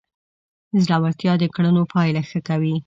[0.85, 2.75] زړورتیا د کړنو پایله ښه کوي.